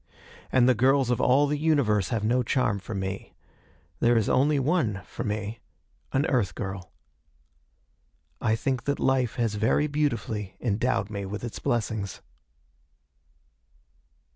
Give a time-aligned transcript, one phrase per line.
[0.51, 3.35] And the girls of all the Universe have no charm for me.
[3.99, 5.59] There is only one, for me
[6.11, 6.91] an Earth girl.
[8.41, 12.19] I think that life has very beautifully endowed me with its blessings.